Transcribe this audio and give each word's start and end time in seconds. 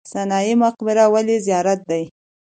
سنايي 0.11 0.53
مقبره 0.63 1.05
ولې 1.13 1.37
زیارت 1.45 1.79
دی؟ 1.89 2.03